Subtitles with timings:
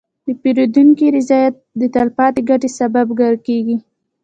[0.25, 3.07] د پیرودونکي رضایت د تلپاتې ګټې سبب
[3.47, 3.77] کېږي.